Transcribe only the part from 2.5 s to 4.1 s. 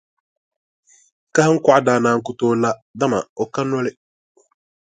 la, dama o ka noli.